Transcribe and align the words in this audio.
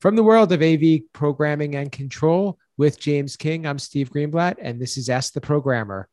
From 0.00 0.14
the 0.14 0.22
world 0.22 0.52
of 0.52 0.62
AV 0.62 1.00
programming 1.12 1.74
and 1.74 1.90
control 1.90 2.56
with 2.76 3.00
James 3.00 3.36
King, 3.36 3.66
I'm 3.66 3.80
Steve 3.80 4.10
Greenblatt, 4.10 4.54
and 4.62 4.80
this 4.80 4.96
is 4.96 5.08
Ask 5.08 5.32
the 5.32 5.40
Programmer. 5.40 6.08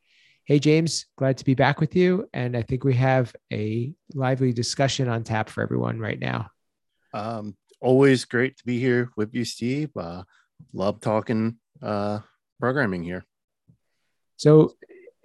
Hey, 0.45 0.57
James, 0.57 1.05
glad 1.19 1.37
to 1.37 1.45
be 1.45 1.53
back 1.53 1.79
with 1.79 1.95
you. 1.95 2.27
And 2.33 2.57
I 2.57 2.63
think 2.63 2.83
we 2.83 2.95
have 2.95 3.35
a 3.53 3.93
lively 4.15 4.53
discussion 4.53 5.07
on 5.07 5.23
tap 5.23 5.49
for 5.49 5.61
everyone 5.61 5.99
right 5.99 6.17
now. 6.17 6.49
Um, 7.13 7.55
always 7.79 8.25
great 8.25 8.57
to 8.57 8.65
be 8.65 8.79
here 8.79 9.11
with 9.17 9.35
you, 9.35 9.45
Steve. 9.45 9.91
Uh, 9.95 10.23
love 10.73 10.99
talking 10.99 11.57
uh, 11.83 12.21
programming 12.59 13.03
here. 13.03 13.23
So, 14.37 14.73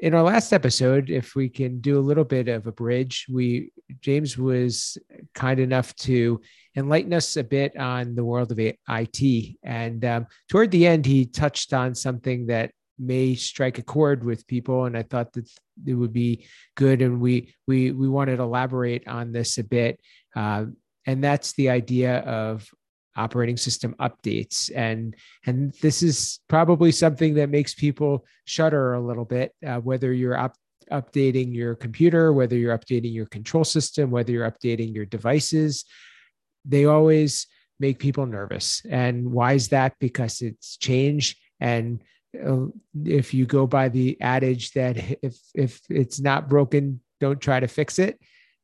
in 0.01 0.15
our 0.15 0.23
last 0.23 0.53
episode, 0.53 1.11
if 1.11 1.35
we 1.35 1.49
can 1.49 1.81
do 1.81 1.99
a 1.99 2.01
little 2.01 2.25
bit 2.25 2.49
of 2.49 2.67
a 2.67 2.73
bridge, 2.73 3.27
we 3.29 3.71
James 4.01 4.39
was 4.39 4.97
kind 5.35 5.61
enough 5.61 5.95
to 5.97 6.41
enlighten 6.75 7.13
us 7.13 7.37
a 7.37 7.45
bit 7.45 7.77
on 7.77 8.15
the 8.15 8.25
world 8.25 8.51
of 8.51 8.59
IT. 8.59 9.57
And 9.63 10.05
um, 10.05 10.27
toward 10.49 10.71
the 10.71 10.87
end, 10.87 11.05
he 11.05 11.27
touched 11.27 11.75
on 11.75 11.95
something 11.95 12.47
that 12.47 12.71
may 12.99 13.35
strike 13.35 13.79
a 13.79 13.83
chord 13.83 14.25
with 14.25 14.47
people, 14.47 14.87
and 14.87 14.97
I 14.97 15.03
thought 15.03 15.33
that 15.35 15.51
it 15.87 15.95
would 15.95 16.13
be 16.13 16.47
good. 16.77 17.03
And 17.03 17.21
we 17.21 17.55
we 17.67 17.91
we 17.93 18.09
wanted 18.09 18.37
to 18.37 18.43
elaborate 18.43 19.07
on 19.07 19.33
this 19.33 19.59
a 19.59 19.65
bit, 19.65 20.01
uh, 20.35 20.65
and 21.07 21.23
that's 21.23 21.53
the 21.53 21.71
idea 21.71 22.21
of 22.21 22.69
operating 23.17 23.57
system 23.57 23.95
updates 23.99 24.71
and 24.75 25.17
and 25.47 25.73
this 25.83 26.03
is 26.03 26.41
probably 26.49 26.93
something 26.93 27.35
that 27.35 27.51
makes 27.51 27.75
people 27.75 28.25
shudder 28.45 28.95
a 28.95 29.01
little 29.01 29.25
bit 29.25 29.53
uh, 29.67 29.79
whether 29.79 30.13
you're 30.13 30.39
up 30.39 30.55
updating 30.93 31.55
your 31.55 31.75
computer 31.75 32.33
whether 32.33 32.57
you're 32.57 32.77
updating 32.77 33.13
your 33.13 33.27
control 33.27 33.65
system 33.65 34.11
whether 34.11 34.33
you're 34.33 34.51
updating 34.51 34.95
your 34.95 35.07
devices 35.07 35.85
they 36.65 36.85
always 36.85 37.47
make 37.81 37.99
people 37.99 38.27
nervous. 38.27 38.83
And 38.89 39.33
why 39.33 39.55
is 39.55 39.69
that? 39.69 39.95
Because 39.99 40.43
it's 40.43 40.77
change. 40.77 41.37
And 41.59 42.03
uh, 42.47 42.67
if 43.05 43.35
you 43.35 43.47
go 43.47 43.67
by 43.67 43.89
the 43.89 44.21
adage 44.21 44.73
that 44.73 44.97
if 45.23 45.37
if 45.55 45.81
it's 45.89 46.21
not 46.21 46.49
broken, 46.49 47.01
don't 47.19 47.41
try 47.41 47.59
to 47.59 47.67
fix 47.67 47.99
it. 47.99 48.21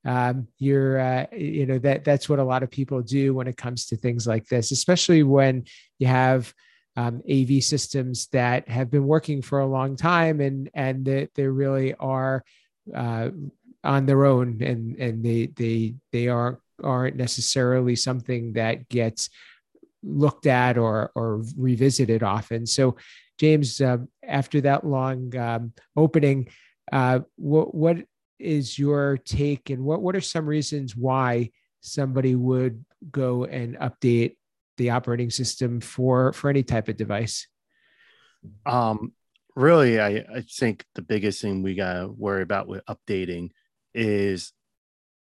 Um, 0.06 0.46
you're 0.58 1.00
uh, 1.00 1.26
you 1.36 1.66
know 1.66 1.78
that 1.80 2.04
that's 2.04 2.28
what 2.28 2.38
a 2.38 2.44
lot 2.44 2.62
of 2.62 2.70
people 2.70 3.02
do 3.02 3.34
when 3.34 3.48
it 3.48 3.56
comes 3.56 3.86
to 3.86 3.96
things 3.96 4.26
like 4.26 4.46
this, 4.46 4.70
especially 4.70 5.24
when 5.24 5.64
you 5.98 6.06
have 6.06 6.54
um, 6.96 7.22
AV 7.30 7.62
systems 7.62 8.28
that 8.28 8.68
have 8.68 8.90
been 8.90 9.06
working 9.06 9.42
for 9.42 9.58
a 9.58 9.66
long 9.66 9.96
time 9.96 10.40
and 10.40 10.70
and 10.74 11.04
that 11.06 11.30
they 11.34 11.46
really 11.46 11.92
are 11.94 12.44
uh, 12.94 13.30
on 13.84 14.06
their 14.06 14.24
own 14.24 14.62
and 14.62 14.96
and 14.96 15.24
they 15.24 15.46
they 15.46 15.94
they 16.12 16.28
aren't 16.28 16.58
aren't 16.82 17.16
necessarily 17.16 17.96
something 17.96 18.52
that 18.52 18.88
gets 18.88 19.28
looked 20.02 20.46
at 20.46 20.78
or 20.78 21.10
or 21.14 21.42
revisited 21.56 22.22
often. 22.22 22.66
So, 22.66 22.96
James, 23.38 23.80
uh, 23.80 23.98
after 24.22 24.60
that 24.62 24.86
long 24.86 25.36
um, 25.36 25.72
opening, 25.96 26.48
uh, 26.92 27.20
what 27.36 27.74
what 27.74 27.96
is 28.38 28.78
your 28.78 29.18
take, 29.18 29.70
and 29.70 29.84
what 29.84 30.02
what 30.02 30.16
are 30.16 30.20
some 30.20 30.46
reasons 30.46 30.96
why 30.96 31.50
somebody 31.80 32.34
would 32.34 32.84
go 33.10 33.44
and 33.44 33.76
update 33.78 34.36
the 34.76 34.90
operating 34.90 35.30
system 35.30 35.80
for 35.80 36.32
for 36.32 36.50
any 36.50 36.62
type 36.62 36.88
of 36.88 36.96
device? 36.96 37.46
Um, 38.64 39.12
really, 39.54 40.00
I 40.00 40.24
I 40.34 40.44
think 40.48 40.84
the 40.94 41.02
biggest 41.02 41.40
thing 41.40 41.62
we 41.62 41.74
gotta 41.74 42.08
worry 42.08 42.42
about 42.42 42.68
with 42.68 42.84
updating 42.86 43.50
is 43.94 44.52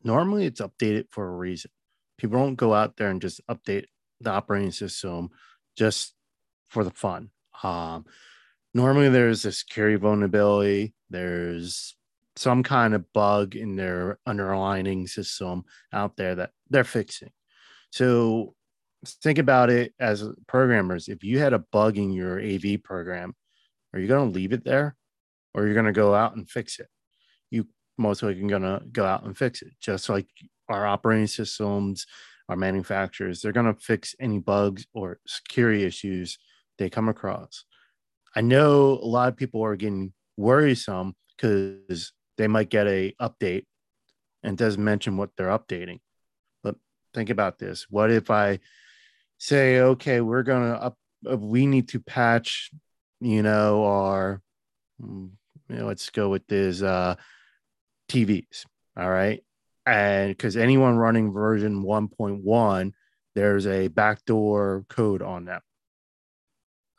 normally 0.05 0.47
it's 0.47 0.61
updated 0.61 1.07
for 1.11 1.27
a 1.27 1.37
reason. 1.37 1.71
People 2.19 2.39
don't 2.39 2.55
go 2.55 2.73
out 2.73 2.97
there 2.97 3.11
and 3.11 3.21
just 3.21 3.41
update 3.49 3.87
the 4.21 4.31
operating 4.31 4.71
system 4.71 5.31
just 5.77 6.15
for 6.69 6.85
the 6.85 6.91
fun. 6.91 7.31
Um, 7.63 8.05
normally 8.75 9.09
there's 9.09 9.45
a 9.45 9.53
security 9.53 9.97
vulnerability, 9.97 10.95
there's 11.11 11.97
some 12.37 12.63
kind 12.63 12.95
of 12.95 13.13
bug 13.13 13.57
in 13.57 13.77
their 13.77 14.19
underlining 14.27 15.07
system 15.07 15.65
out 15.93 16.17
there 16.17 16.35
that 16.35 16.51
they're 16.71 16.85
fixing. 16.85 17.31
So 17.91 18.55
think 19.07 19.39
about 19.39 19.71
it 19.71 19.93
as 20.01 20.25
programmers. 20.47 21.09
If 21.09 21.25
you 21.25 21.39
had 21.39 21.53
a 21.53 21.65
bug 21.73 21.99
in 21.99 22.11
your 22.11 22.41
AV 22.41 22.83
program, 22.83 23.35
are 23.93 24.01
you 24.01 24.09
going 24.09 24.29
to 24.29 24.35
leave 24.35 24.53
it 24.53 24.65
there 24.65 24.97
or 25.55 25.65
you're 25.65 25.75
going 25.75 25.87
to 25.87 25.93
go 25.93 26.15
out 26.15 26.37
and 26.37 26.49
fix 26.49 26.79
it? 26.79 26.89
You 27.51 27.67
most 27.99 28.23
likely 28.23 28.43
going 28.49 28.63
to 28.63 28.83
go 28.91 29.05
out 29.05 29.25
and 29.25 29.37
fix 29.37 29.63
it. 29.63 29.73
Just 29.81 30.09
like 30.09 30.29
our 30.69 30.87
operating 30.87 31.27
systems, 31.27 32.07
our 32.49 32.57
manufacturers, 32.57 33.43
they're 33.43 33.53
going 33.53 33.73
to 33.73 33.81
fix 33.81 34.15
any 34.19 34.39
bugs 34.39 34.87
or 34.95 35.19
security 35.27 35.85
issues 35.85 36.39
they 36.79 36.89
come 36.89 37.09
across. 37.09 37.65
I 38.35 38.41
know 38.41 38.93
a 38.93 39.07
lot 39.07 39.29
of 39.29 39.37
people 39.37 39.63
are 39.63 39.77
getting 39.77 40.15
worrisome 40.39 41.15
because 41.37 42.13
they 42.43 42.49
might 42.49 42.71
get 42.71 42.87
a 42.87 43.15
update 43.21 43.65
and 44.43 44.59
doesn't 44.59 44.83
mention 44.83 45.17
what 45.17 45.31
they're 45.37 45.49
updating. 45.49 46.01
But 46.63 46.77
think 47.15 47.31
about 47.31 47.59
this: 47.59 47.87
what 47.89 48.11
if 48.11 48.31
I 48.31 48.61
say, 49.39 49.81
okay, 49.81 50.21
we're 50.21 50.43
going 50.43 50.73
to 50.73 50.83
up, 50.83 50.99
uh, 51.31 51.37
we 51.37 51.67
need 51.67 51.89
to 51.89 52.01
patch, 52.01 52.71
you 53.21 53.43
know, 53.43 53.85
our, 53.85 54.41
mm, 55.03 55.31
you 55.69 55.77
know, 55.77 55.87
let's 55.87 56.11
go 56.11 56.29
with 56.29 56.47
this. 56.47 56.83
Uh, 56.83 57.17
TVs. 58.13 58.67
All 58.97 59.11
right. 59.11 59.43
And 59.87 60.31
because 60.31 60.57
anyone 60.57 60.97
running 60.97 61.33
version 61.33 61.83
1.1, 61.83 62.93
there's 63.35 63.67
a 63.67 63.89
backdoor 63.89 64.85
code 64.89 65.23
on 65.23 65.47
them. 65.47 65.61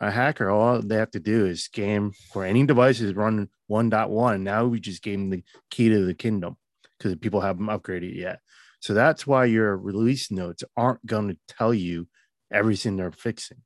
A 0.03 0.11
hacker, 0.11 0.49
all 0.49 0.81
they 0.81 0.97
have 0.97 1.11
to 1.11 1.19
do 1.21 1.45
is 1.45 1.63
scan 1.63 2.11
for 2.33 2.43
any 2.43 2.65
devices 2.65 3.15
running 3.15 3.47
1.1. 3.71 4.41
Now 4.41 4.65
we 4.65 4.81
just 4.81 5.01
gave 5.01 5.17
them 5.17 5.29
the 5.29 5.43
key 5.71 5.87
to 5.87 6.05
the 6.05 6.13
kingdom 6.13 6.57
because 6.97 7.15
people 7.15 7.39
haven't 7.39 7.67
upgraded 7.67 8.13
yet. 8.13 8.39
So 8.81 8.93
that's 8.93 9.25
why 9.25 9.45
your 9.45 9.77
release 9.77 10.29
notes 10.29 10.61
aren't 10.75 11.05
going 11.05 11.29
to 11.29 11.37
tell 11.47 11.73
you 11.73 12.09
everything 12.51 12.97
they're 12.97 13.13
fixing 13.13 13.61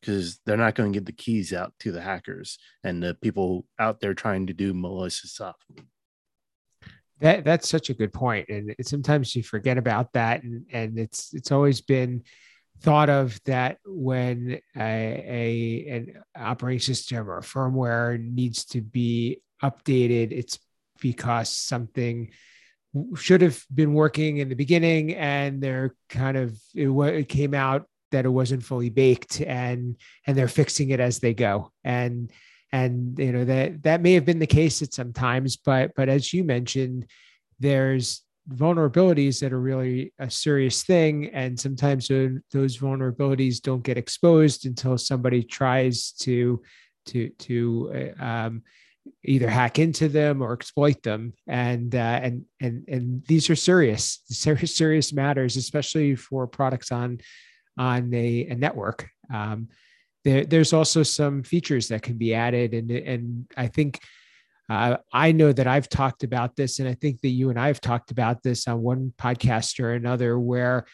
because 0.00 0.38
they're 0.46 0.56
not 0.56 0.76
going 0.76 0.92
to 0.92 0.96
get 0.96 1.06
the 1.06 1.12
keys 1.12 1.52
out 1.52 1.72
to 1.80 1.90
the 1.90 2.00
hackers 2.00 2.56
and 2.84 3.02
the 3.02 3.14
people 3.14 3.66
out 3.78 4.00
there 4.00 4.14
trying 4.14 4.46
to 4.46 4.52
do 4.52 4.72
malicious 4.72 5.32
stuff. 5.32 5.56
That 7.20 7.44
that's 7.44 7.68
such 7.68 7.90
a 7.90 7.94
good 7.94 8.12
point, 8.12 8.48
and 8.48 8.74
sometimes 8.80 9.36
you 9.36 9.42
forget 9.42 9.76
about 9.76 10.12
that, 10.14 10.42
and 10.42 10.64
and 10.72 10.98
it's 10.98 11.34
it's 11.34 11.52
always 11.52 11.82
been 11.82 12.22
thought 12.80 13.10
of 13.10 13.38
that 13.44 13.78
when 13.84 14.60
a, 14.76 14.80
a 14.80 15.96
an 15.96 16.22
operating 16.36 16.80
system 16.80 17.28
or 17.28 17.40
firmware 17.40 18.18
needs 18.20 18.64
to 18.66 18.80
be 18.80 19.40
updated, 19.62 20.32
it's 20.32 20.58
because 21.00 21.50
something 21.50 22.30
should 23.14 23.40
have 23.40 23.64
been 23.72 23.94
working 23.94 24.38
in 24.38 24.48
the 24.48 24.54
beginning, 24.56 25.14
and 25.14 25.62
they're 25.62 25.94
kind 26.08 26.36
of 26.36 26.58
it, 26.74 26.88
it 26.88 27.28
came 27.28 27.54
out 27.54 27.86
that 28.10 28.24
it 28.24 28.30
wasn't 28.30 28.64
fully 28.64 28.90
baked, 28.90 29.40
and 29.40 29.96
and 30.26 30.36
they're 30.36 30.48
fixing 30.48 30.90
it 30.90 31.00
as 31.00 31.18
they 31.20 31.34
go, 31.34 31.70
and 31.84 32.30
and 32.72 33.18
you 33.18 33.32
know 33.32 33.44
that 33.44 33.82
that 33.82 34.00
may 34.00 34.14
have 34.14 34.24
been 34.24 34.38
the 34.38 34.46
case 34.46 34.80
at 34.82 34.94
some 34.94 35.12
times 35.12 35.56
but 35.56 35.92
but 35.96 36.08
as 36.08 36.32
you 36.32 36.44
mentioned 36.44 37.06
there's 37.58 38.22
vulnerabilities 38.48 39.40
that 39.40 39.52
are 39.52 39.60
really 39.60 40.12
a 40.18 40.30
serious 40.30 40.82
thing. 40.82 41.26
And 41.32 41.58
sometimes 41.58 42.08
those 42.08 42.78
vulnerabilities 42.78 43.60
don't 43.60 43.82
get 43.82 43.98
exposed 43.98 44.66
until 44.66 44.98
somebody 44.98 45.42
tries 45.42 46.12
to 46.20 46.62
to 47.06 47.28
to 47.30 48.12
uh, 48.20 48.24
um, 48.24 48.62
either 49.24 49.48
hack 49.48 49.78
into 49.78 50.08
them 50.08 50.42
or 50.42 50.52
exploit 50.52 51.02
them. 51.02 51.32
And 51.46 51.94
uh, 51.94 52.20
and 52.22 52.44
and 52.60 52.84
and 52.88 53.24
these 53.26 53.50
are 53.50 53.56
serious 53.56 54.20
serious 54.28 54.76
serious 54.76 55.12
matters 55.12 55.56
especially 55.56 56.16
for 56.16 56.46
products 56.46 56.92
on 56.92 57.20
on 57.78 58.12
a, 58.14 58.46
a 58.48 58.54
network. 58.54 59.08
Um, 59.32 59.68
there, 60.24 60.44
there's 60.44 60.74
also 60.74 61.02
some 61.02 61.42
features 61.42 61.88
that 61.88 62.02
can 62.02 62.18
be 62.18 62.34
added. 62.34 62.74
And 62.74 62.90
and 62.90 63.46
i 63.56 63.66
think 63.66 64.00
uh, 64.70 64.96
i 65.12 65.32
know 65.32 65.52
that 65.52 65.66
i've 65.66 65.88
talked 65.88 66.24
about 66.24 66.56
this 66.56 66.78
and 66.78 66.88
i 66.88 66.94
think 66.94 67.20
that 67.20 67.28
you 67.28 67.50
and 67.50 67.60
i 67.60 67.66
have 67.66 67.80
talked 67.80 68.10
about 68.10 68.42
this 68.42 68.66
on 68.66 68.80
one 68.80 69.12
podcast 69.18 69.78
or 69.78 69.92
another 69.92 70.38
where 70.38 70.86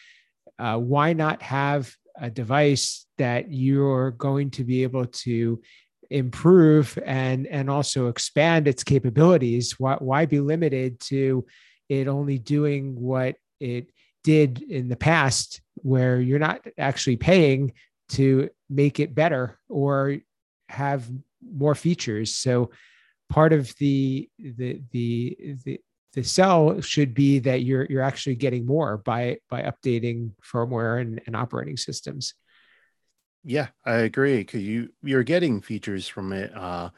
uh, 0.59 0.77
why 0.77 1.13
not 1.13 1.41
have 1.41 1.93
a 2.19 2.29
device 2.29 3.05
that 3.17 3.51
you're 3.51 4.11
going 4.11 4.49
to 4.49 4.63
be 4.63 4.83
able 4.83 5.05
to 5.05 5.61
improve 6.09 6.97
and 7.05 7.47
and 7.47 7.69
also 7.69 8.07
expand 8.07 8.67
its 8.67 8.83
capabilities 8.83 9.75
why, 9.77 9.95
why 9.95 10.25
be 10.25 10.39
limited 10.39 10.99
to 10.99 11.45
it 11.89 12.07
only 12.07 12.37
doing 12.37 12.99
what 12.99 13.35
it 13.59 13.89
did 14.23 14.61
in 14.61 14.89
the 14.89 14.95
past 14.95 15.61
where 15.75 16.19
you're 16.19 16.39
not 16.39 16.65
actually 16.77 17.15
paying 17.15 17.71
to 18.09 18.49
make 18.69 18.99
it 18.99 19.15
better 19.15 19.57
or 19.69 20.17
have 20.69 21.09
more 21.41 21.75
features. 21.75 22.33
So 22.33 22.71
part 23.29 23.53
of 23.53 23.73
the 23.79 24.29
the 24.39 24.81
the 24.91 25.37
the 25.65 25.79
the 26.13 26.23
sell 26.23 26.81
should 26.81 27.13
be 27.13 27.39
that 27.39 27.63
you're 27.63 27.85
you're 27.89 28.01
actually 28.01 28.35
getting 28.35 28.65
more 28.65 28.97
by 28.97 29.37
by 29.49 29.61
updating 29.63 30.31
firmware 30.41 31.01
and, 31.01 31.21
and 31.27 31.35
operating 31.35 31.77
systems. 31.77 32.33
Yeah, 33.43 33.67
I 33.85 33.97
agree 33.97 34.37
because 34.37 34.63
you 34.63 34.89
you're 35.03 35.23
getting 35.23 35.61
features 35.61 36.07
from 36.07 36.33
it, 36.33 36.55
uh, 36.55 36.89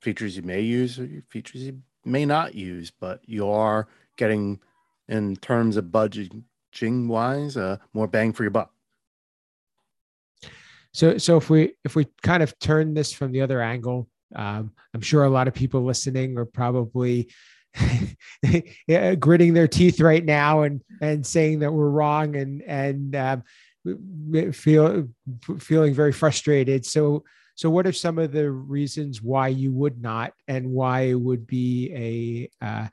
features 0.00 0.36
you 0.36 0.42
may 0.42 0.60
use, 0.60 0.98
or 0.98 1.08
features 1.28 1.62
you 1.62 1.82
may 2.04 2.24
not 2.24 2.54
use, 2.54 2.90
but 2.90 3.20
you 3.26 3.48
are 3.48 3.88
getting, 4.16 4.60
in 5.08 5.36
terms 5.36 5.76
of 5.76 5.86
budgeting 5.86 7.06
wise, 7.06 7.56
uh, 7.56 7.76
more 7.92 8.06
bang 8.06 8.32
for 8.32 8.44
your 8.44 8.50
buck. 8.50 8.72
So, 10.92 11.18
so 11.18 11.36
if 11.36 11.50
we 11.50 11.74
if 11.84 11.94
we 11.94 12.06
kind 12.22 12.42
of 12.42 12.58
turn 12.58 12.94
this 12.94 13.12
from 13.12 13.32
the 13.32 13.42
other 13.42 13.60
angle, 13.60 14.08
um, 14.34 14.72
I'm 14.94 15.00
sure 15.00 15.24
a 15.24 15.30
lot 15.30 15.48
of 15.48 15.54
people 15.54 15.82
listening 15.82 16.38
are 16.38 16.44
probably 16.44 17.30
gritting 19.18 19.54
their 19.54 19.68
teeth 19.68 20.00
right 20.00 20.24
now 20.24 20.62
and 20.62 20.82
and 21.00 21.24
saying 21.24 21.60
that 21.60 21.72
we're 21.72 21.90
wrong 21.90 22.36
and 22.36 22.62
and 22.62 23.16
um, 23.16 23.42
feel 24.52 25.08
feeling 25.58 25.94
very 25.94 26.12
frustrated. 26.12 26.84
So, 26.84 27.24
so 27.54 27.70
what 27.70 27.86
are 27.86 27.92
some 27.92 28.18
of 28.18 28.32
the 28.32 28.50
reasons 28.50 29.22
why 29.22 29.48
you 29.48 29.72
would 29.72 30.00
not, 30.00 30.32
and 30.48 30.70
why 30.70 31.02
it 31.02 31.20
would 31.20 31.46
be 31.46 32.50
a 32.60 32.64
uh, 32.64 32.88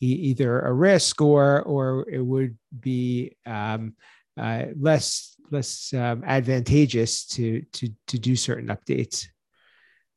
either 0.00 0.60
a 0.60 0.72
risk 0.72 1.20
or 1.20 1.62
or 1.62 2.08
it 2.08 2.24
would 2.24 2.56
be 2.78 3.36
um, 3.46 3.94
uh, 4.36 4.66
less 4.78 5.36
less 5.50 5.92
um, 5.94 6.22
advantageous 6.26 7.26
to 7.26 7.62
to 7.72 7.88
to 8.08 8.18
do 8.18 8.36
certain 8.36 8.68
updates? 8.68 9.26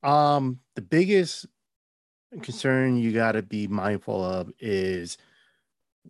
Um, 0.03 0.59
the 0.75 0.81
biggest 0.81 1.45
concern 2.41 2.97
you 2.97 3.11
got 3.11 3.33
to 3.33 3.41
be 3.41 3.67
mindful 3.67 4.23
of 4.23 4.51
is 4.59 5.17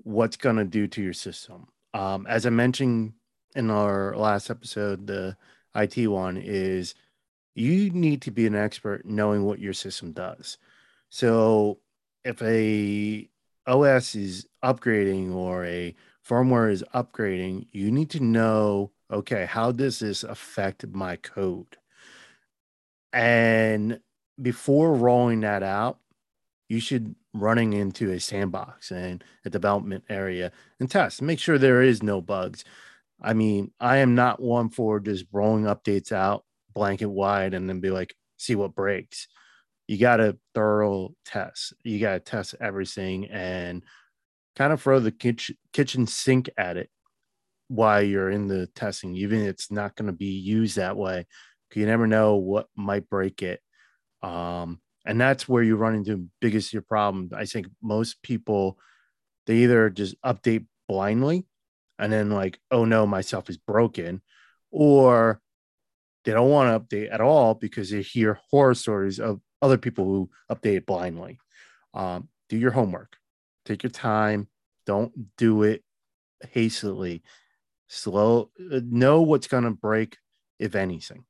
what's 0.04 0.38
going 0.38 0.58
to 0.58 0.66
do 0.66 0.88
to 0.88 1.02
your 1.02 1.14
system. 1.14 1.68
Um, 1.94 2.28
as 2.28 2.46
I 2.46 2.50
mentioned 2.50 3.14
in 3.56 3.70
our 3.70 4.16
last 4.16 4.50
episode, 4.50 5.08
the 5.08 5.36
IT 5.76 6.08
one 6.08 6.38
is 6.38 6.94
you 7.56 7.90
need 7.90 8.22
to 8.24 8.32
be 8.32 8.46
an 8.46 8.56
expert 8.56 9.06
knowing 9.06 9.44
what 9.44 9.60
your 9.60 9.74
system 9.74 10.12
does. 10.12 10.58
So 11.10 11.80
if 12.24 12.42
a 12.42 13.30
OS 13.66 14.16
is 14.16 14.48
upgrading 14.64 15.34
or 15.34 15.66
a 15.66 15.96
firmware 16.28 16.72
is 16.72 16.84
upgrading, 16.94 17.68
you 17.72 17.92
need 17.92 18.10
to 18.12 18.20
know 18.20 18.92
okay, 19.12 19.46
how 19.46 19.72
does 19.72 20.00
this 20.00 20.24
affect 20.24 20.86
my 20.88 21.16
code? 21.16 21.79
And 23.14 24.00
before 24.42 24.94
rolling 24.94 25.42
that 25.42 25.64
out, 25.64 26.00
you 26.68 26.80
should 26.80 27.16
running 27.34 27.74
into 27.74 28.12
a 28.12 28.20
sandbox 28.20 28.92
and 28.92 29.24
a 29.46 29.50
development 29.50 30.04
area 30.10 30.52
and 30.80 30.90
test. 30.90 31.22
Make 31.22 31.40
sure 31.40 31.58
there 31.58 31.82
is 31.82 32.04
no 32.04 32.22
bugs. 32.22 32.64
I 33.22 33.34
mean, 33.34 33.72
I 33.80 33.98
am 33.98 34.16
not 34.16 34.42
one 34.42 34.70
for 34.70 35.00
just 35.00 35.26
rolling 35.32 35.66
updates 35.66 36.12
out 36.12 36.46
blanket 36.74 37.08
wide 37.08 37.54
and 37.54 37.68
then 37.68 37.80
be 37.80 37.90
like, 37.90 38.16
see 38.38 38.56
what 38.56 38.76
breaks. 38.76 39.28
You 39.88 39.98
got 39.98 40.18
to 40.18 40.38
thorough 40.54 41.16
test. 41.26 41.74
You 41.84 42.00
got 42.00 42.14
to 42.14 42.20
test 42.20 42.56
everything 42.62 43.26
and 43.26 43.84
kind 44.56 44.72
of 44.72 44.82
throw 44.82 45.00
the 45.00 45.12
kitchen, 45.12 45.58
kitchen 45.74 46.06
sink 46.06 46.50
at 46.58 46.78
it 46.78 46.90
while 47.68 48.02
you're 48.02 48.30
in 48.30 48.48
the 48.48 48.68
testing, 48.68 49.16
even 49.16 49.42
if 49.42 49.50
it's 49.50 49.72
not 49.72 49.96
going 49.96 50.08
to 50.08 50.14
be 50.14 50.26
used 50.26 50.78
that 50.78 50.96
way. 50.96 51.26
You 51.76 51.86
never 51.86 52.08
know 52.08 52.36
what 52.36 52.68
might 52.76 53.10
break 53.10 53.42
it. 53.42 53.62
Um, 54.22 54.82
and 55.06 55.20
that's 55.20 55.48
where 55.48 55.64
you 55.64 55.76
run 55.76 55.96
into 55.96 56.30
biggest 56.42 56.74
your 56.74 56.82
problem. 56.82 57.30
I 57.36 57.46
think 57.46 57.68
most 57.82 58.22
people 58.22 58.78
they 59.46 59.58
either 59.58 59.90
just 59.90 60.22
update 60.22 60.66
blindly 60.88 61.48
and 61.98 62.14
then 62.14 62.30
like, 62.30 62.60
oh 62.70 62.86
no, 62.86 63.08
my 63.08 63.22
stuff 63.22 63.50
is 63.50 63.58
broken, 63.58 64.22
or 64.72 65.42
they 66.24 66.32
don't 66.32 66.50
want 66.50 66.90
to 66.90 66.96
update 66.96 67.12
at 67.12 67.22
all 67.22 67.56
because 67.56 67.90
they 67.90 68.02
hear 68.02 68.40
horror 68.52 68.76
stories 68.76 69.20
of 69.20 69.42
other 69.62 69.78
people 69.78 70.06
who 70.06 70.30
update 70.52 70.86
blindly. 70.86 71.40
Um, 71.94 72.30
do 72.48 72.58
your 72.58 72.72
homework, 72.72 73.18
take 73.66 73.82
your 73.82 73.90
time, 73.90 74.48
don't 74.86 75.36
do 75.38 75.64
it 75.64 75.84
hastily 76.52 77.24
slow 77.88 78.52
uh, 78.72 78.80
know 78.86 79.22
what's 79.22 79.48
going 79.48 79.64
to 79.64 79.72
break 79.72 80.18
if 80.60 80.76
anything 80.76 81.26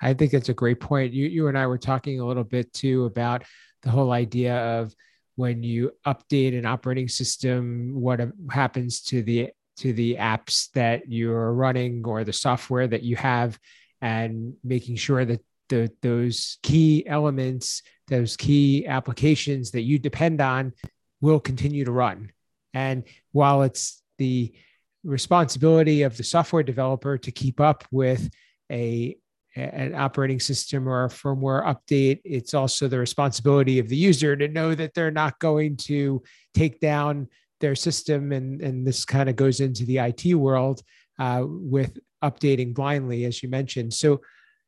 i 0.00 0.14
think 0.14 0.32
that's 0.32 0.48
a 0.48 0.54
great 0.54 0.80
point. 0.80 1.12
You 1.12 1.26
you 1.26 1.48
and 1.48 1.58
i 1.58 1.66
were 1.66 1.78
talking 1.78 2.20
a 2.20 2.26
little 2.26 2.44
bit 2.44 2.72
too 2.72 3.04
about 3.04 3.44
the 3.82 3.90
whole 3.90 4.12
idea 4.12 4.56
of 4.80 4.94
when 5.36 5.62
you 5.62 5.92
update 6.06 6.58
an 6.58 6.66
operating 6.66 7.08
system 7.08 7.92
what 7.94 8.20
happens 8.50 9.02
to 9.02 9.22
the 9.22 9.50
to 9.78 9.92
the 9.92 10.16
apps 10.16 10.70
that 10.72 11.10
you're 11.10 11.52
running 11.52 12.02
or 12.06 12.24
the 12.24 12.32
software 12.32 12.86
that 12.86 13.02
you 13.02 13.14
have 13.16 13.58
and 14.00 14.54
making 14.64 14.96
sure 14.96 15.24
that 15.24 15.42
the, 15.68 15.90
those 16.00 16.58
key 16.62 17.04
elements 17.06 17.82
those 18.08 18.36
key 18.36 18.86
applications 18.86 19.72
that 19.72 19.82
you 19.82 19.98
depend 19.98 20.40
on 20.40 20.72
will 21.20 21.40
continue 21.40 21.84
to 21.84 21.92
run. 21.92 22.30
And 22.74 23.04
while 23.32 23.62
it's 23.62 24.02
the 24.18 24.52
responsibility 25.04 26.02
of 26.02 26.16
the 26.16 26.24
software 26.24 26.62
developer 26.62 27.18
to 27.18 27.30
keep 27.30 27.60
up 27.60 27.84
with 27.90 28.30
a 28.70 29.16
an 29.56 29.94
operating 29.94 30.38
system 30.38 30.88
or 30.88 31.04
a 31.04 31.08
firmware 31.08 31.64
update 31.64 32.20
it's 32.24 32.54
also 32.54 32.88
the 32.88 32.98
responsibility 32.98 33.78
of 33.78 33.88
the 33.88 33.96
user 33.96 34.36
to 34.36 34.48
know 34.48 34.74
that 34.74 34.92
they're 34.94 35.10
not 35.10 35.38
going 35.38 35.76
to 35.76 36.22
take 36.54 36.78
down 36.78 37.26
their 37.60 37.74
system 37.74 38.32
and 38.32 38.60
and 38.60 38.86
this 38.86 39.04
kind 39.04 39.28
of 39.28 39.36
goes 39.36 39.60
into 39.60 39.84
the 39.84 39.98
IT 39.98 40.34
world 40.34 40.82
uh, 41.18 41.42
with 41.46 41.98
updating 42.22 42.74
blindly 42.74 43.24
as 43.24 43.42
you 43.42 43.48
mentioned. 43.48 43.92
So 43.92 44.20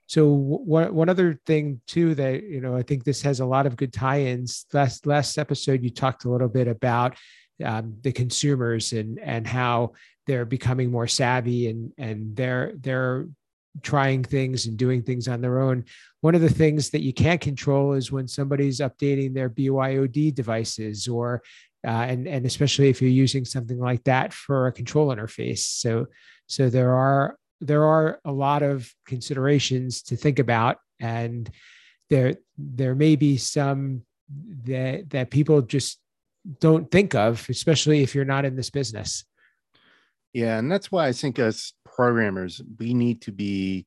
so 0.07 0.27
one, 0.29 0.95
one 0.95 1.11
other 1.11 1.39
thing 1.45 1.83
too 1.87 2.15
that 2.15 2.43
you 2.43 2.61
know 2.61 2.75
I 2.75 2.83
think 2.83 3.05
this 3.05 3.23
has 3.23 3.41
a 3.41 3.47
lot 3.47 3.67
of 3.67 3.77
good 3.77 3.93
tie-ins. 3.93 4.67
Last 4.73 5.07
last 5.07 5.39
episode 5.39 5.83
you 5.83 5.91
talked 5.91 6.25
a 6.25 6.31
little 6.31 6.49
bit 6.49 6.69
about 6.69 7.17
um, 7.65 7.97
the 8.01 8.13
consumers 8.13 8.93
and 8.93 9.19
and 9.19 9.47
how 9.47 9.93
they're 10.27 10.47
becoming 10.47 10.91
more 10.91 11.07
savvy 11.07 11.69
and 11.69 11.93
and 11.99 12.37
they're 12.37 12.73
they're 12.79 13.27
trying 13.83 14.25
things 14.25 14.67
and 14.67 14.77
doing 14.77 15.03
things 15.03 15.29
on 15.29 15.41
their 15.41 15.61
own. 15.61 15.85
One 16.21 16.35
of 16.35 16.41
the 16.41 16.49
things 16.49 16.91
that 16.91 17.03
you 17.03 17.13
can't 17.13 17.41
control 17.41 17.93
is 17.93 18.11
when 18.11 18.29
somebody's 18.29 18.81
updating 18.81 19.35
their 19.35 19.51
BYOD 19.51 20.35
devices 20.35 21.09
or 21.09 21.43
uh, 21.87 21.91
and 21.91 22.27
and 22.27 22.45
especially 22.45 22.89
if 22.89 23.01
you're 23.01 23.11
using 23.11 23.45
something 23.45 23.79
like 23.79 24.03
that 24.05 24.33
for 24.33 24.67
a 24.67 24.73
control 24.73 25.09
interface. 25.09 25.61
So 25.61 26.07
so 26.47 26.69
there 26.69 26.95
are 26.95 27.39
there 27.61 27.85
are 27.85 28.21
a 28.25 28.33
lot 28.33 28.63
of 28.63 28.93
considerations 29.07 30.03
to 30.03 30.17
think 30.17 30.39
about 30.39 30.79
and 31.01 31.49
there 32.11 32.37
there 32.57 32.95
may 32.95 33.17
be 33.17 33.37
some 33.37 34.03
that 34.65 35.11
that 35.11 35.31
people 35.31 35.63
just 35.63 36.01
don't 36.61 36.91
think 36.91 37.15
of 37.15 37.47
especially 37.49 38.03
if 38.03 38.15
you're 38.15 38.25
not 38.25 38.45
in 38.45 38.57
this 38.57 38.71
business 38.71 39.25
yeah, 40.33 40.59
and 40.59 40.71
that's 40.71 40.93
why 40.93 41.09
I 41.09 41.13
think 41.13 41.39
as 41.39 41.73
programmers, 41.99 42.63
we 42.79 42.95
need 42.95 43.23
to 43.23 43.33
be 43.33 43.85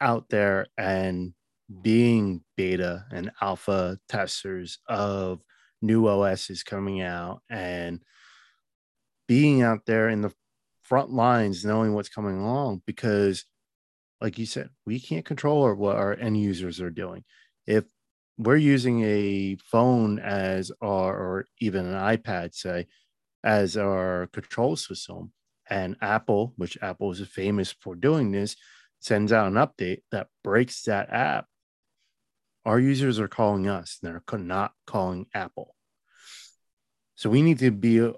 out 0.00 0.30
there 0.30 0.66
and 0.78 1.34
being 1.82 2.40
beta 2.56 3.04
and 3.12 3.30
alpha 3.42 3.98
testers 4.08 4.78
of 4.88 5.42
new 5.82 6.08
OSs 6.08 6.62
coming 6.62 7.02
out 7.02 7.42
and 7.50 8.00
being 9.28 9.60
out 9.60 9.80
there 9.86 10.08
in 10.08 10.22
the 10.22 10.32
front 10.82 11.10
lines 11.10 11.64
knowing 11.64 11.92
what's 11.92 12.08
coming 12.08 12.38
along 12.38 12.82
because 12.86 13.44
like 14.20 14.38
you 14.38 14.44
said 14.44 14.68
we 14.84 15.00
can't 15.00 15.24
control 15.24 15.72
what 15.74 15.96
our 15.96 16.14
end 16.14 16.38
users 16.38 16.78
are 16.78 16.90
doing 16.90 17.24
if 17.66 17.84
we're 18.36 18.56
using 18.56 19.02
a 19.02 19.56
phone 19.70 20.18
as 20.18 20.70
our 20.82 21.16
or 21.16 21.46
even 21.58 21.86
an 21.86 21.94
ipad 21.94 22.54
say 22.54 22.86
as 23.44 23.76
our 23.76 24.26
control 24.32 24.74
system. 24.74 25.30
And 25.68 25.96
Apple, 26.00 26.52
which 26.56 26.78
Apple 26.82 27.12
is 27.12 27.20
famous 27.26 27.74
for 27.80 27.94
doing 27.94 28.32
this, 28.32 28.56
sends 29.00 29.32
out 29.32 29.46
an 29.46 29.54
update 29.54 30.02
that 30.10 30.28
breaks 30.42 30.82
that 30.82 31.10
app. 31.10 31.46
Our 32.64 32.78
users 32.78 33.20
are 33.20 33.28
calling 33.28 33.68
us, 33.68 33.98
and 34.02 34.22
they're 34.28 34.38
not 34.38 34.72
calling 34.86 35.26
Apple. 35.34 35.74
So 37.14 37.30
we 37.30 37.42
need 37.42 37.58
to 37.60 37.70
be 37.70 38.10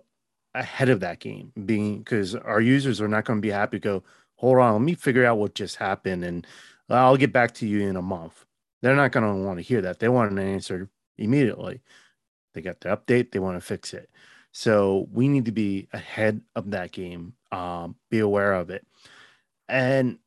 ahead 0.55 0.89
of 0.89 1.01
that 1.01 1.21
game, 1.21 1.53
being 1.67 1.99
because 1.99 2.35
our 2.35 2.61
users 2.61 3.01
are 3.01 3.09
not 3.09 3.25
going 3.25 3.39
to 3.39 3.47
be 3.47 3.51
happy. 3.51 3.79
to 3.79 3.85
Go, 3.85 4.05
hold 4.37 4.59
on, 4.59 4.73
let 4.75 4.83
me 4.83 4.95
figure 4.95 5.25
out 5.25 5.39
what 5.39 5.55
just 5.55 5.77
happened, 5.77 6.25
and 6.25 6.47
I'll 6.89 7.17
get 7.17 7.33
back 7.33 7.55
to 7.55 7.67
you 7.67 7.89
in 7.89 7.97
a 7.97 8.03
month. 8.03 8.45
They're 8.83 8.97
not 8.97 9.13
going 9.13 9.27
to 9.27 9.45
want 9.45 9.59
to 9.59 9.65
hear 9.65 9.81
that. 9.83 9.99
They 9.99 10.09
want 10.09 10.31
an 10.31 10.39
answer 10.39 10.89
immediately. 11.19 11.81
They 12.55 12.61
got 12.63 12.81
the 12.81 12.97
update, 12.97 13.33
they 13.33 13.39
want 13.39 13.57
to 13.57 13.61
fix 13.61 13.93
it. 13.93 14.09
So 14.59 15.07
we 15.13 15.29
need 15.29 15.45
to 15.45 15.53
be 15.53 15.87
ahead 15.93 16.41
of 16.55 16.71
that 16.71 16.91
game, 16.91 17.35
um, 17.53 17.95
be 18.09 18.21
aware 18.21 18.55
of 18.55 18.71
it. 18.71 18.87
And 19.69 20.19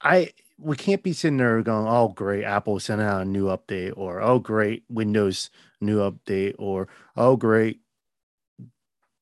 I 0.00 0.30
we 0.56 0.76
can't 0.76 1.02
be 1.02 1.12
sitting 1.12 1.38
there 1.38 1.60
going, 1.62 1.88
oh 1.88 2.08
great, 2.10 2.44
Apple 2.44 2.78
sent 2.78 3.00
out 3.02 3.22
a 3.22 3.24
new 3.24 3.46
update, 3.46 3.92
or 3.96 4.20
oh 4.22 4.38
great, 4.38 4.84
Windows 4.88 5.50
new 5.80 5.98
update, 5.98 6.54
or 6.60 6.86
oh 7.16 7.34
great, 7.34 7.80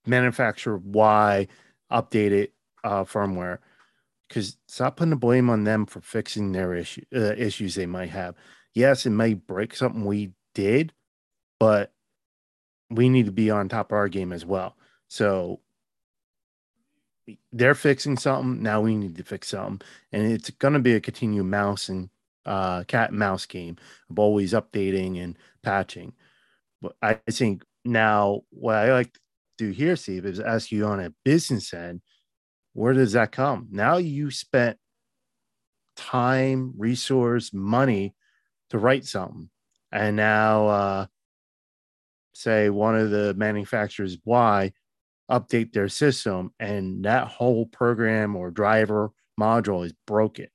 manufacturer 0.06 0.76
Y 0.76 1.48
updated 1.90 2.50
uh, 2.84 3.04
firmware. 3.04 3.60
because 4.28 4.58
stop 4.68 4.96
putting 4.96 5.10
the 5.10 5.16
blame 5.16 5.48
on 5.48 5.64
them 5.64 5.86
for 5.86 6.02
fixing 6.02 6.52
their 6.52 6.74
issue 6.74 7.02
uh, 7.14 7.32
issues 7.38 7.76
they 7.76 7.86
might 7.86 8.10
have. 8.10 8.34
Yes, 8.74 9.06
it 9.06 9.10
may 9.10 9.34
break 9.34 9.74
something 9.74 10.04
we 10.04 10.32
did, 10.54 10.92
but 11.58 11.93
we 12.90 13.08
need 13.08 13.26
to 13.26 13.32
be 13.32 13.50
on 13.50 13.68
top 13.68 13.92
of 13.92 13.96
our 13.96 14.08
game 14.08 14.32
as 14.32 14.44
well. 14.44 14.76
So 15.08 15.60
they're 17.52 17.74
fixing 17.74 18.16
something. 18.16 18.62
Now 18.62 18.80
we 18.80 18.94
need 18.96 19.16
to 19.16 19.24
fix 19.24 19.48
something, 19.48 19.86
and 20.12 20.30
it's 20.30 20.50
going 20.50 20.74
to 20.74 20.80
be 20.80 20.94
a 20.94 21.00
continued 21.00 21.44
mouse 21.44 21.88
and 21.88 22.10
uh, 22.44 22.84
cat 22.84 23.10
and 23.10 23.18
mouse 23.18 23.46
game 23.46 23.76
of 24.10 24.18
always 24.18 24.52
updating 24.52 25.22
and 25.22 25.38
patching. 25.62 26.12
But 26.82 26.96
I 27.00 27.14
think 27.30 27.64
now 27.84 28.42
what 28.50 28.76
I 28.76 28.92
like 28.92 29.12
to 29.14 29.20
do 29.56 29.70
here, 29.70 29.96
Steve, 29.96 30.26
is 30.26 30.40
ask 30.40 30.70
you 30.70 30.84
on 30.86 31.00
a 31.00 31.14
business 31.24 31.72
end, 31.72 32.02
where 32.74 32.92
does 32.92 33.12
that 33.12 33.32
come? 33.32 33.68
Now 33.70 33.96
you 33.96 34.30
spent 34.30 34.78
time, 35.96 36.74
resource, 36.76 37.52
money 37.54 38.14
to 38.70 38.78
write 38.78 39.06
something, 39.06 39.48
and 39.92 40.16
now 40.16 40.66
uh, 40.66 41.06
say 42.34 42.68
one 42.68 42.96
of 42.96 43.10
the 43.10 43.34
manufacturers 43.34 44.18
Y 44.24 44.72
update 45.30 45.72
their 45.72 45.88
system 45.88 46.52
and 46.60 47.04
that 47.04 47.28
whole 47.28 47.66
program 47.66 48.36
or 48.36 48.50
driver 48.50 49.10
module 49.40 49.84
is 49.84 49.94
broken. 50.06 50.48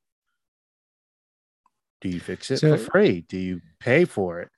Do 2.01 2.09
you 2.09 2.19
fix 2.19 2.51
it 2.51 2.59
so, 2.59 2.77
for 2.77 2.91
free? 2.91 3.21
Do 3.21 3.37
you 3.37 3.61
pay 3.79 4.05
for 4.05 4.41
it? 4.41 4.49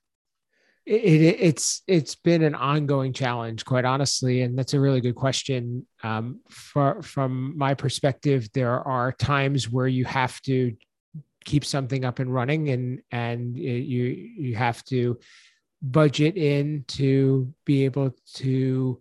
It, 0.84 1.02
it, 1.04 1.36
it's 1.40 1.82
it's 1.86 2.14
been 2.14 2.42
an 2.42 2.54
ongoing 2.54 3.12
challenge, 3.12 3.64
quite 3.64 3.84
honestly, 3.84 4.42
and 4.42 4.58
that's 4.58 4.74
a 4.74 4.80
really 4.80 5.00
good 5.00 5.14
question. 5.14 5.86
Um, 6.02 6.40
for, 6.48 7.00
from 7.02 7.56
my 7.56 7.74
perspective, 7.74 8.48
there 8.52 8.80
are 8.80 9.12
times 9.12 9.70
where 9.70 9.86
you 9.86 10.04
have 10.04 10.40
to 10.42 10.76
keep 11.44 11.64
something 11.64 12.04
up 12.04 12.18
and 12.18 12.32
running, 12.32 12.70
and 12.70 13.00
and 13.12 13.56
you 13.56 14.04
you 14.04 14.56
have 14.56 14.84
to 14.86 15.18
budget 15.82 16.36
in 16.36 16.84
to 16.86 17.52
be 17.64 17.84
able 17.84 18.14
to 18.34 19.00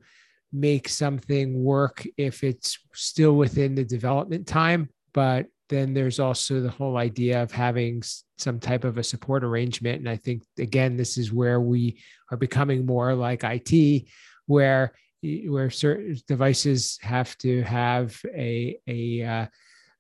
make 0.51 0.89
something 0.89 1.63
work 1.63 2.05
if 2.17 2.43
it's 2.43 2.79
still 2.93 3.33
within 3.33 3.75
the 3.75 3.85
development 3.85 4.47
time. 4.47 4.89
But 5.13 5.47
then 5.69 5.93
there's 5.93 6.19
also 6.19 6.59
the 6.59 6.69
whole 6.69 6.97
idea 6.97 7.41
of 7.41 7.51
having 7.51 8.03
some 8.38 8.59
type 8.59 8.83
of 8.83 8.97
a 8.97 9.03
support 9.03 9.43
arrangement. 9.43 10.00
And 10.00 10.09
I 10.09 10.17
think, 10.17 10.43
again, 10.59 10.97
this 10.97 11.17
is 11.17 11.31
where 11.31 11.61
we 11.61 12.01
are 12.29 12.38
becoming 12.38 12.85
more 12.85 13.13
like 13.13 13.43
IT, 13.43 14.05
where 14.47 14.93
where 15.21 15.69
certain 15.69 16.17
devices 16.27 16.97
have 17.01 17.38
to 17.38 17.61
have 17.61 18.19
a 18.35 18.77
a, 18.88 19.23
uh, 19.23 19.45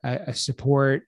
a 0.03 0.33
support 0.33 1.03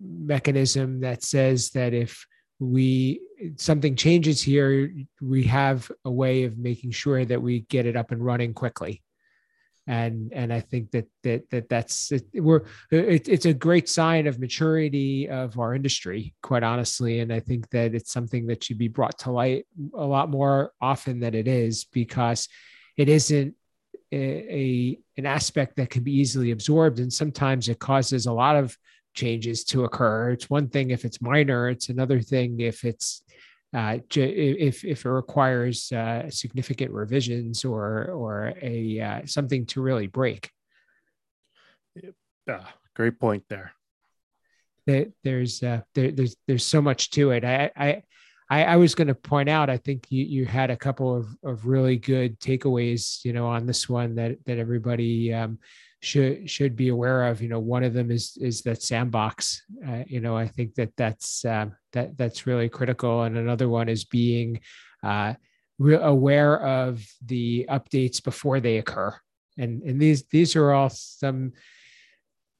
mechanism 0.00 1.00
that 1.00 1.24
says 1.24 1.70
that 1.70 1.92
if 1.92 2.24
we 2.58 3.20
something 3.56 3.94
changes 3.94 4.42
here 4.42 4.92
we 5.20 5.44
have 5.44 5.90
a 6.04 6.10
way 6.10 6.44
of 6.44 6.58
making 6.58 6.90
sure 6.90 7.24
that 7.24 7.40
we 7.40 7.60
get 7.60 7.86
it 7.86 7.96
up 7.96 8.10
and 8.10 8.24
running 8.24 8.52
quickly. 8.52 9.02
And 9.86 10.32
and 10.34 10.52
i 10.52 10.60
think 10.60 10.90
that 10.90 11.06
that, 11.22 11.48
that 11.50 11.68
that's 11.68 12.12
it, 12.12 12.24
we're 12.34 12.62
it, 12.90 13.28
it's 13.28 13.46
a 13.46 13.54
great 13.54 13.88
sign 13.88 14.26
of 14.26 14.38
maturity 14.38 15.28
of 15.28 15.58
our 15.58 15.74
industry 15.74 16.34
quite 16.42 16.62
honestly. 16.62 17.20
And 17.20 17.32
i 17.32 17.40
think 17.40 17.70
that 17.70 17.94
it's 17.94 18.12
something 18.12 18.46
that 18.48 18.64
should 18.64 18.78
be 18.78 18.88
brought 18.88 19.18
to 19.20 19.30
light 19.30 19.66
a 19.94 20.04
lot 20.04 20.28
more 20.28 20.72
often 20.80 21.20
than 21.20 21.34
it 21.34 21.48
is 21.48 21.84
because 21.84 22.48
it 22.98 23.08
isn't 23.08 23.54
a, 24.12 24.16
a 24.16 24.98
an 25.16 25.26
aspect 25.26 25.76
that 25.76 25.90
can 25.90 26.02
be 26.02 26.12
easily 26.12 26.50
absorbed. 26.50 26.98
And 26.98 27.12
sometimes 27.12 27.68
it 27.68 27.78
causes 27.78 28.26
a 28.26 28.32
lot 28.32 28.56
of 28.56 28.76
changes 29.18 29.64
to 29.64 29.84
occur. 29.84 30.30
It's 30.30 30.48
one 30.48 30.68
thing 30.68 30.90
if 30.90 31.04
it's 31.04 31.20
minor, 31.20 31.68
it's 31.68 31.88
another 31.88 32.20
thing 32.20 32.60
if 32.60 32.84
it's 32.84 33.22
uh, 33.74 33.98
if 34.14 34.84
if 34.84 35.04
it 35.04 35.10
requires 35.10 35.92
uh, 35.92 36.30
significant 36.30 36.90
revisions 36.92 37.64
or 37.64 38.10
or 38.22 38.54
a 38.62 39.00
uh, 39.00 39.20
something 39.26 39.66
to 39.66 39.82
really 39.82 40.06
break. 40.06 40.50
Yeah, 42.46 42.64
great 42.94 43.18
point 43.20 43.44
there. 43.48 43.72
There's 45.22 45.62
uh, 45.62 45.82
there, 45.94 46.12
there's 46.12 46.36
there's 46.46 46.64
so 46.64 46.80
much 46.80 47.10
to 47.10 47.32
it. 47.32 47.44
I 47.44 47.70
I 47.76 48.02
I, 48.50 48.64
I 48.64 48.76
was 48.76 48.94
going 48.94 49.08
to 49.08 49.14
point 49.14 49.50
out. 49.50 49.68
I 49.68 49.76
think 49.76 50.06
you 50.08 50.24
you 50.24 50.46
had 50.46 50.70
a 50.70 50.76
couple 50.76 51.14
of 51.14 51.26
of 51.44 51.66
really 51.66 51.98
good 51.98 52.40
takeaways. 52.40 53.22
You 53.24 53.34
know, 53.34 53.46
on 53.46 53.66
this 53.66 53.88
one 53.88 54.14
that 54.14 54.38
that 54.46 54.58
everybody 54.58 55.34
um, 55.34 55.58
should 56.00 56.48
should 56.48 56.76
be 56.76 56.88
aware 56.88 57.26
of. 57.26 57.42
You 57.42 57.48
know, 57.48 57.58
one 57.58 57.84
of 57.84 57.94
them 57.94 58.10
is 58.10 58.36
is 58.40 58.62
that 58.62 58.82
sandbox. 58.82 59.62
Uh, 59.86 60.04
you 60.06 60.20
know, 60.20 60.36
I 60.36 60.46
think 60.46 60.74
that 60.74 60.96
that's 60.96 61.44
um, 61.44 61.74
that 61.92 62.16
that's 62.16 62.46
really 62.46 62.68
critical, 62.68 63.22
and 63.22 63.36
another 63.36 63.68
one 63.68 63.88
is 63.88 64.04
being 64.04 64.60
uh, 65.02 65.34
re- 65.78 65.98
aware 66.00 66.60
of 66.60 67.04
the 67.24 67.66
updates 67.68 68.22
before 68.22 68.60
they 68.60 68.78
occur. 68.78 69.14
And 69.56 69.82
and 69.82 70.00
these 70.00 70.24
these 70.28 70.54
are 70.56 70.72
all 70.72 70.90
some 70.90 71.52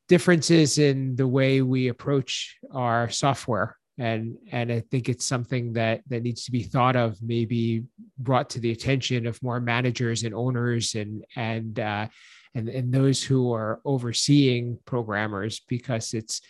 differences 0.09 0.79
in 0.79 1.15
the 1.17 1.29
way 1.29 1.63
we 1.63 1.89
approach 1.89 2.57
our 2.73 3.11
software 3.11 3.77
and 3.99 4.37
and 4.51 4.73
i 4.73 4.81
think 4.81 5.09
it's 5.09 5.25
something 5.25 5.73
that 5.75 6.01
that 6.09 6.23
needs 6.23 6.45
to 6.45 6.51
be 6.51 6.63
thought 6.63 6.97
of 6.97 7.21
maybe 7.21 7.85
brought 8.19 8.49
to 8.49 8.59
the 8.59 8.71
attention 8.71 9.27
of 9.27 9.43
more 9.43 9.61
managers 9.61 10.23
and 10.23 10.35
owners 10.35 10.95
and 10.95 11.25
and 11.37 11.79
uh, 11.79 12.07
and, 12.55 12.69
and 12.69 12.93
those 12.93 13.23
who 13.23 13.53
are 13.53 13.81
overseeing 13.85 14.79
programmers 14.85 15.61
because 15.69 16.15
it's 16.15 16.41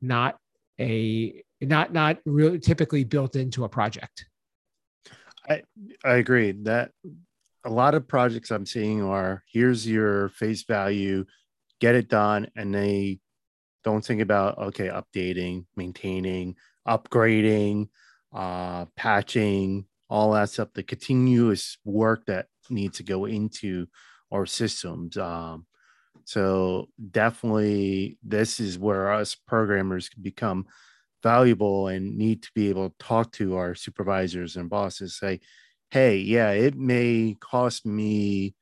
not 0.00 0.36
a 0.80 1.42
not 1.60 1.92
not 1.92 2.18
really 2.24 2.58
typically 2.58 3.04
built 3.04 3.36
into 3.36 3.64
a 3.64 3.68
project. 3.68 4.26
I 5.48 5.62
i 6.04 6.14
agree 6.14 6.52
that 6.62 6.90
a 7.64 7.70
lot 7.70 7.94
of 7.94 8.08
projects 8.08 8.50
i'm 8.50 8.66
seeing 8.66 9.02
are 9.02 9.42
here's 9.52 9.86
your 9.86 10.30
face 10.30 10.64
value 10.64 11.24
get 11.80 11.94
it 11.94 12.08
done 12.08 12.48
and 12.56 12.74
they 12.74 13.18
don't 13.84 14.04
think 14.04 14.22
about 14.22 14.56
okay 14.56 14.88
updating 14.88 15.66
maintaining 15.76 16.56
upgrading 16.88 17.88
uh 18.34 18.86
patching 18.96 19.84
all 20.08 20.32
that 20.32 20.48
stuff 20.48 20.68
the 20.74 20.82
continuous 20.82 21.76
work 21.84 22.24
that 22.26 22.46
needs 22.70 22.96
to 22.96 23.02
go 23.02 23.26
into 23.26 23.86
or 24.34 24.46
systems. 24.46 25.16
Um, 25.16 25.64
so 26.24 26.88
definitely, 27.12 28.18
this 28.22 28.58
is 28.58 28.76
where 28.76 29.12
us 29.12 29.36
programmers 29.36 30.08
can 30.08 30.22
become 30.24 30.66
valuable 31.22 31.86
and 31.86 32.18
need 32.18 32.42
to 32.42 32.50
be 32.52 32.68
able 32.68 32.90
to 32.90 32.96
talk 32.98 33.30
to 33.32 33.54
our 33.54 33.76
supervisors 33.76 34.56
and 34.56 34.68
bosses. 34.68 35.16
Say, 35.16 35.38
hey, 35.90 36.16
yeah, 36.16 36.50
it 36.50 36.76
may 36.76 37.36
cost 37.38 37.86
me 37.86 38.56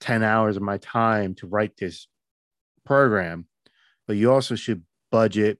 10 0.00 0.22
hours 0.22 0.58
of 0.58 0.62
my 0.62 0.76
time 0.76 1.34
to 1.36 1.46
write 1.46 1.78
this 1.78 2.06
program, 2.84 3.46
but 4.06 4.16
you 4.16 4.30
also 4.30 4.54
should 4.54 4.82
budget 5.10 5.58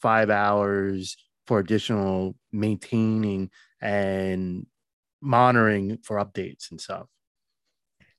five 0.00 0.30
hours 0.30 1.18
for 1.46 1.58
additional 1.58 2.36
maintaining 2.52 3.50
and 3.82 4.66
monitoring 5.20 5.98
for 6.02 6.16
updates 6.16 6.70
and 6.70 6.80
stuff. 6.80 7.06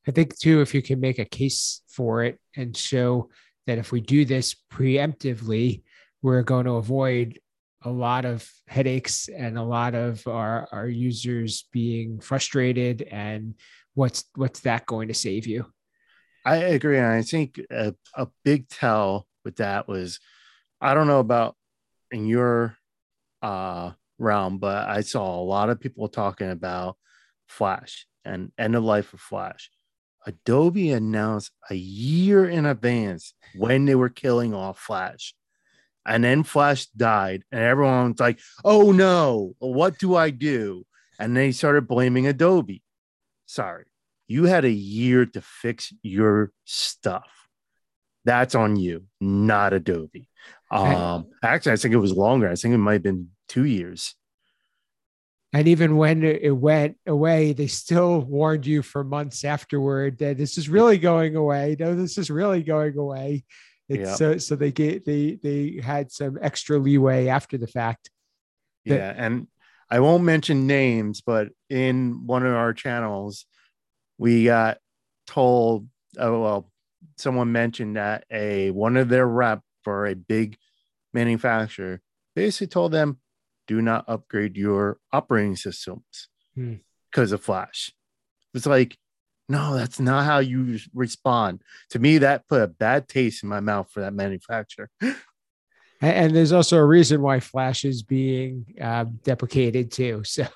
I 0.08 0.12
think 0.12 0.38
too, 0.38 0.62
if 0.62 0.74
you 0.74 0.82
can 0.82 1.00
make 1.00 1.20
a 1.20 1.26
case 1.26 1.82
for 1.88 2.24
it 2.24 2.40
and 2.56 2.76
show 2.76 3.30
that 3.68 3.78
if 3.78 3.92
we 3.92 4.02
do 4.02 4.26
this 4.26 4.56
preemptively, 4.72 5.84
we're 6.22 6.44
going 6.44 6.66
to 6.66 6.74
avoid 6.74 7.40
a 7.84 7.90
lot 7.90 8.26
of 8.26 8.50
headaches 8.68 9.30
and 9.30 9.58
a 9.58 9.64
lot 9.64 9.96
of 9.96 10.26
our, 10.28 10.68
our 10.72 10.88
users 10.88 11.68
being 11.72 12.20
frustrated 12.20 13.04
and 13.04 13.56
what's 13.94 14.26
what's 14.36 14.62
that 14.62 14.86
going 14.86 15.08
to 15.08 15.14
save 15.14 15.48
you? 15.48 15.66
I 16.46 16.56
agree 16.56 16.98
and 16.98 17.06
i 17.06 17.22
think 17.22 17.60
a, 17.70 17.94
a 18.16 18.28
big 18.44 18.70
tell 18.70 19.28
with 19.44 19.58
that 19.58 19.88
was 19.88 20.20
i 20.82 20.94
don't 20.94 21.08
know 21.08 21.20
about 21.20 21.56
in 22.12 22.26
your 22.26 22.76
uh 23.42 23.92
realm 24.18 24.58
but 24.58 24.88
i 24.88 25.02
saw 25.02 25.40
a 25.40 25.44
lot 25.44 25.70
of 25.70 25.80
people 25.80 26.08
talking 26.08 26.50
about 26.50 26.98
flash 27.48 28.08
and 28.26 28.52
end 28.58 28.76
of 28.76 28.84
life 28.84 29.14
of 29.14 29.20
flash 29.20 29.70
Adobe 30.30 30.92
announced 30.92 31.52
a 31.70 31.76
year 31.76 32.48
in 32.48 32.66
advance 32.66 33.34
when 33.56 33.86
they 33.86 33.96
were 33.96 34.10
killing 34.10 34.54
off 34.54 34.80
Flash. 34.80 35.34
And 36.06 36.24
then 36.24 36.44
Flash 36.44 36.86
died, 36.88 37.44
and 37.52 37.62
everyone's 37.62 38.20
like, 38.20 38.40
oh 38.64 38.92
no, 38.92 39.56
what 39.60 40.00
do 40.00 40.16
I 40.16 40.30
do? 40.30 40.86
And 41.20 41.36
they 41.36 41.52
started 41.52 41.88
blaming 41.88 42.28
Adobe. 42.28 42.84
Sorry, 43.46 43.86
you 44.28 44.46
had 44.46 44.66
a 44.66 44.72
year 44.72 45.26
to 45.26 45.42
fix 45.42 45.94
your 46.02 46.52
stuff. 46.66 47.30
That's 48.26 48.56
on 48.56 48.76
you, 48.76 49.06
not 49.20 49.74
Adobe. 49.74 50.28
Um, 50.72 51.28
actually, 51.44 51.72
I 51.74 51.78
think 51.78 51.94
it 51.94 51.98
was 51.98 52.14
longer. 52.14 52.50
I 52.50 52.56
think 52.56 52.74
it 52.74 52.78
might 52.78 52.94
have 52.94 53.04
been 53.04 53.30
two 53.48 53.66
years. 53.66 54.16
And 55.52 55.68
even 55.68 55.98
when 55.98 56.24
it 56.24 56.56
went 56.56 56.98
away, 57.08 57.54
they 57.54 57.66
still 57.68 58.22
warned 58.22 58.68
you 58.68 58.84
for 58.84 59.04
months 59.04 59.44
afterward 59.44 60.20
that 60.20 60.38
this 60.38 60.58
is 60.60 60.70
really 60.70 61.00
going 61.00 61.36
away. 61.36 61.76
No, 61.80 61.96
this 61.96 62.20
is 62.20 62.30
really 62.30 62.62
going 62.62 62.98
away. 62.98 63.46
It's 63.88 64.18
so 64.18 64.38
so 64.38 64.56
they 64.56 64.72
get 64.72 65.06
they 65.06 65.40
they 65.42 65.80
had 65.84 66.12
some 66.12 66.38
extra 66.40 66.78
leeway 66.78 67.28
after 67.28 67.58
the 67.58 67.66
fact. 67.66 68.12
That- 68.86 68.96
yeah, 68.96 69.14
and 69.18 69.48
I 69.90 70.02
won't 70.02 70.24
mention 70.24 70.68
names, 70.68 71.22
but 71.22 71.50
in 71.70 72.28
one 72.28 72.46
of 72.46 72.54
our 72.54 72.74
channels, 72.74 73.46
we 74.20 74.46
got 74.46 74.78
told. 75.26 75.88
Oh 76.20 76.42
well, 76.42 76.72
someone 77.18 77.52
mentioned 77.52 77.96
that 77.96 78.26
a 78.30 78.70
one 78.70 78.98
of 78.98 79.10
their 79.10 79.28
rep 79.28 79.62
for 79.84 80.06
a 80.06 80.14
big 80.14 80.58
manufacturer 81.12 82.02
basically 82.36 82.68
told 82.68 82.92
them, 82.92 83.20
"Do 83.70 83.82
not 83.82 84.04
upgrade 84.08 84.58
your 84.58 84.98
operating 85.14 85.56
systems 85.56 86.28
because 86.56 87.30
hmm. 87.30 87.36
of 87.36 87.44
Flash." 87.44 87.94
It's 88.54 88.66
like 88.66 88.98
no, 89.48 89.76
that's 89.76 90.00
not 90.00 90.26
how 90.26 90.40
you 90.40 90.78
respond. 90.94 91.64
To 91.90 92.00
me, 92.00 92.20
that 92.20 92.48
put 92.48 92.62
a 92.62 92.68
bad 92.68 93.08
taste 93.08 93.42
in 93.42 93.50
my 93.50 93.60
mouth 93.60 93.90
for 93.92 94.02
that 94.02 94.14
manufacturer. 94.14 94.92
And 96.02 96.34
there's 96.34 96.54
also 96.54 96.78
a 96.78 96.86
reason 96.86 97.22
why 97.22 97.42
Flash 97.42 97.84
is 97.84 98.04
being 98.04 98.66
um, 98.80 99.20
deprecated 99.24 99.92
too. 99.92 100.24
So, 100.30 100.48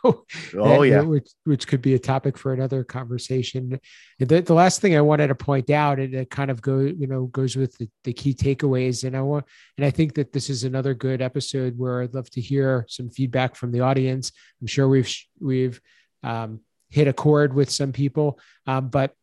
oh 0.58 0.84
yeah, 0.84 1.02
which, 1.02 1.30
which 1.44 1.68
could 1.68 1.82
be 1.82 1.96
a 1.96 2.00
topic 2.00 2.38
for 2.38 2.54
another 2.54 2.84
conversation. 2.84 3.80
The, 4.20 4.42
the 4.42 4.54
last 4.54 4.80
thing 4.80 4.96
I 4.96 5.02
wanted 5.02 5.28
to 5.28 5.36
point 5.36 5.70
out, 5.70 6.00
and 6.00 6.14
it 6.14 6.30
kind 6.30 6.50
of 6.50 6.62
go, 6.62 6.80
you 6.80 7.08
know, 7.08 7.26
goes 7.26 7.56
with 7.56 7.78
the, 7.78 7.90
the 8.04 8.14
key 8.14 8.34
takeaways. 8.34 9.04
And 9.04 9.18
I 9.18 9.22
want, 9.22 9.46
and 9.78 9.86
I 9.86 9.90
think 9.90 10.14
that 10.16 10.32
this 10.32 10.50
is 10.50 10.64
another 10.64 10.94
good 10.94 11.22
episode 11.22 11.78
where 11.78 12.02
I'd 12.02 12.14
love 12.14 12.30
to 12.32 12.42
hear 12.42 12.86
some 12.88 13.10
feedback 13.10 13.56
from 13.56 13.72
the 13.72 13.82
audience. 13.82 14.32
I'm 14.62 14.68
sure 14.68 14.88
we've 14.88 15.14
we've 15.42 15.82
um, 16.24 16.62
hit 16.90 17.08
a 17.08 17.14
chord 17.14 17.54
with 17.54 17.70
some 17.70 17.92
people. 17.92 18.40
Um, 18.66 18.90
but 18.90 19.14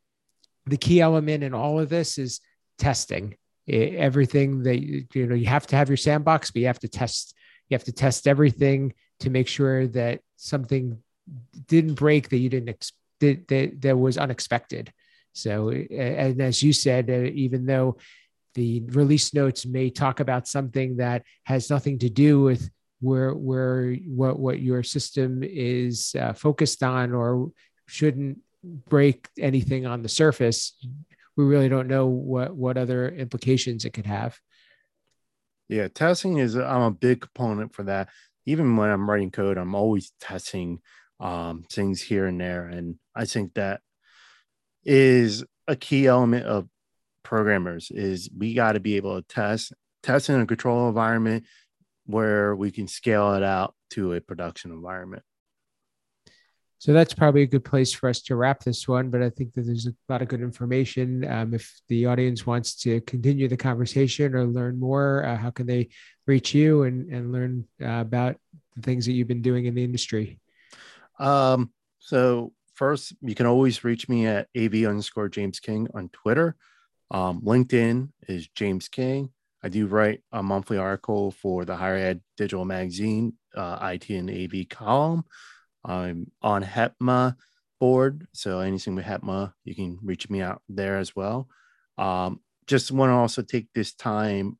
the 0.66 0.76
key 0.76 1.00
element 1.00 1.44
in 1.44 1.54
all 1.54 1.80
of 1.80 1.88
this 1.88 2.18
is 2.18 2.40
testing. 2.78 3.36
Everything 3.70 4.62
that 4.64 4.80
you 4.80 5.26
know, 5.26 5.34
you 5.34 5.46
have 5.46 5.66
to 5.68 5.76
have 5.76 5.88
your 5.88 5.96
sandbox, 5.96 6.50
but 6.50 6.60
you 6.60 6.66
have 6.66 6.80
to 6.80 6.88
test. 6.88 7.34
You 7.68 7.76
have 7.76 7.84
to 7.84 7.92
test 7.92 8.26
everything 8.26 8.94
to 9.20 9.30
make 9.30 9.46
sure 9.46 9.86
that 9.88 10.20
something 10.36 10.98
didn't 11.68 11.94
break 11.94 12.28
that 12.30 12.38
you 12.38 12.48
didn't 12.48 12.68
expect 12.68 13.00
that, 13.20 13.48
that, 13.48 13.80
that 13.82 13.98
was 13.98 14.18
unexpected. 14.18 14.92
So, 15.32 15.70
and 15.70 16.40
as 16.42 16.62
you 16.62 16.72
said, 16.72 17.08
uh, 17.08 17.30
even 17.32 17.66
though 17.66 17.98
the 18.54 18.80
release 18.88 19.32
notes 19.32 19.64
may 19.64 19.90
talk 19.90 20.18
about 20.18 20.48
something 20.48 20.96
that 20.96 21.22
has 21.44 21.70
nothing 21.70 21.98
to 22.00 22.10
do 22.10 22.40
with 22.40 22.68
where 23.00 23.32
where 23.32 23.94
what 23.94 24.38
what 24.38 24.60
your 24.60 24.82
system 24.82 25.42
is 25.42 26.14
uh, 26.20 26.32
focused 26.32 26.82
on 26.82 27.12
or 27.12 27.52
shouldn't 27.86 28.38
break 28.88 29.28
anything 29.38 29.86
on 29.86 30.02
the 30.02 30.08
surface 30.08 30.74
we 31.40 31.46
really 31.46 31.68
don't 31.68 31.88
know 31.88 32.06
what 32.06 32.54
what 32.54 32.76
other 32.76 33.08
implications 33.08 33.84
it 33.84 33.92
could 33.92 34.06
have. 34.06 34.38
Yeah 35.68 35.88
testing 35.88 36.38
is 36.38 36.56
i'm 36.56 36.82
a 36.82 36.90
big 36.90 37.20
component 37.20 37.74
for 37.74 37.84
that. 37.84 38.08
Even 38.46 38.76
when 38.76 38.90
i'm 38.90 39.08
writing 39.08 39.30
code 39.30 39.58
i'm 39.58 39.74
always 39.74 40.12
testing 40.20 40.80
um, 41.18 41.64
things 41.70 42.00
here 42.02 42.26
and 42.26 42.40
there. 42.40 42.66
And 42.66 42.96
i 43.14 43.24
think 43.24 43.54
that 43.54 43.80
is 44.84 45.44
a 45.68 45.76
key 45.76 46.06
element 46.06 46.46
of 46.46 46.68
programmers 47.22 47.90
is 47.90 48.30
we 48.36 48.54
got 48.54 48.72
to 48.72 48.80
be 48.80 48.96
able 48.96 49.20
to 49.20 49.26
test 49.28 49.72
test 50.02 50.28
in 50.28 50.40
a 50.40 50.46
control 50.46 50.88
environment 50.88 51.44
where 52.06 52.56
we 52.56 52.70
can 52.70 52.88
scale 52.88 53.34
it 53.34 53.42
out 53.42 53.74
to 53.90 54.14
a 54.14 54.20
production 54.20 54.72
environment. 54.72 55.22
So 56.80 56.94
that's 56.94 57.12
probably 57.12 57.42
a 57.42 57.46
good 57.46 57.64
place 57.64 57.92
for 57.92 58.08
us 58.08 58.22
to 58.22 58.36
wrap 58.36 58.60
this 58.60 58.88
one. 58.88 59.10
But 59.10 59.22
I 59.22 59.28
think 59.28 59.52
that 59.52 59.66
there's 59.66 59.86
a 59.86 59.92
lot 60.08 60.22
of 60.22 60.28
good 60.28 60.40
information. 60.40 61.30
Um, 61.30 61.52
if 61.52 61.78
the 61.88 62.06
audience 62.06 62.46
wants 62.46 62.74
to 62.76 63.02
continue 63.02 63.48
the 63.48 63.56
conversation 63.58 64.34
or 64.34 64.46
learn 64.46 64.80
more, 64.80 65.22
uh, 65.26 65.36
how 65.36 65.50
can 65.50 65.66
they 65.66 65.90
reach 66.26 66.54
you 66.54 66.84
and, 66.84 67.12
and 67.12 67.32
learn 67.32 67.66
uh, 67.82 68.00
about 68.00 68.36
the 68.76 68.80
things 68.80 69.04
that 69.04 69.12
you've 69.12 69.28
been 69.28 69.42
doing 69.42 69.66
in 69.66 69.74
the 69.74 69.84
industry? 69.84 70.40
Um, 71.18 71.70
so 71.98 72.54
first, 72.72 73.12
you 73.20 73.34
can 73.34 73.44
always 73.44 73.84
reach 73.84 74.08
me 74.08 74.26
at 74.26 74.48
av 74.56 74.72
underscore 74.72 75.28
James 75.28 75.60
King 75.60 75.86
on 75.92 76.08
Twitter. 76.08 76.56
Um, 77.10 77.42
LinkedIn 77.42 78.08
is 78.26 78.48
James 78.54 78.88
King. 78.88 79.28
I 79.62 79.68
do 79.68 79.86
write 79.86 80.22
a 80.32 80.42
monthly 80.42 80.78
article 80.78 81.32
for 81.32 81.66
the 81.66 81.76
Higher 81.76 81.96
Ed 81.96 82.22
Digital 82.38 82.64
Magazine, 82.64 83.34
uh, 83.54 83.78
IT 83.92 84.08
and 84.08 84.30
AV 84.30 84.66
column. 84.70 85.24
I'm 85.84 86.30
on 86.42 86.62
HETMA 86.62 87.36
board, 87.78 88.26
so 88.32 88.60
anything 88.60 88.94
with 88.94 89.06
HETMA, 89.06 89.52
you 89.64 89.74
can 89.74 89.98
reach 90.02 90.28
me 90.28 90.42
out 90.42 90.62
there 90.68 90.98
as 90.98 91.16
well. 91.16 91.48
Um, 91.98 92.40
just 92.66 92.92
want 92.92 93.10
to 93.10 93.14
also 93.14 93.42
take 93.42 93.68
this 93.74 93.94
time, 93.94 94.58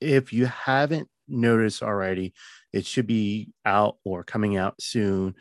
if 0.00 0.32
you 0.32 0.46
haven't 0.46 1.08
noticed 1.26 1.82
already, 1.82 2.34
it 2.72 2.86
should 2.86 3.06
be 3.06 3.52
out 3.64 3.96
or 4.04 4.22
coming 4.22 4.56
out 4.56 4.80
soon 4.80 5.34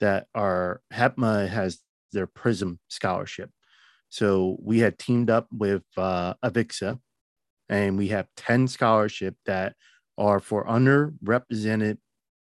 that 0.00 0.26
our 0.34 0.82
HETMA 0.92 1.48
has 1.48 1.78
their 2.12 2.26
Prism 2.26 2.78
scholarship. 2.88 3.50
So 4.08 4.56
we 4.60 4.78
had 4.78 4.98
teamed 4.98 5.30
up 5.30 5.48
with 5.52 5.82
uh, 5.96 6.34
Avixa, 6.44 6.98
and 7.68 7.96
we 7.96 8.08
have 8.08 8.28
10 8.36 8.68
scholarship 8.68 9.36
that 9.46 9.74
are 10.16 10.40
for 10.40 10.66
underrepresented 10.66 11.98